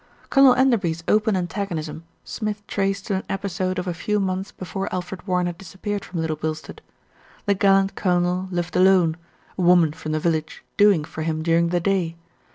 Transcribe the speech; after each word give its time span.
Colonel 0.31 0.55
Enderby's 0.55 1.03
open 1.07 1.35
antagonism 1.35 2.05
Smith 2.23 2.65
traced 2.65 3.05
to 3.05 3.17
an 3.17 3.23
episode 3.29 3.77
of 3.77 3.85
a 3.85 3.93
few 3.93 4.19
months 4.19 4.51
before 4.51 4.91
Alfred 4.91 5.27
Warren 5.27 5.45
had 5.45 5.59
disappeared 5.59 6.03
from 6.03 6.21
Little 6.21 6.35
Bilstead. 6.35 6.81
The 7.45 7.53
gallant 7.53 7.93
colonel 7.93 8.47
lived 8.49 8.75
alone, 8.75 9.15
a 9.59 9.61
woman 9.61 9.93
from 9.93 10.11
the 10.13 10.19
village 10.19 10.63
"doing" 10.75 11.03
for 11.05 11.21
him 11.21 11.43
during 11.43 11.69
the 11.69 11.79
day. 11.79 12.15